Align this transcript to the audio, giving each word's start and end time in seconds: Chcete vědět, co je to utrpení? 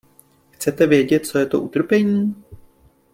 Chcete 0.51 0.87
vědět, 0.87 1.25
co 1.25 1.37
je 1.39 1.45
to 1.45 1.61
utrpení? 1.61 2.35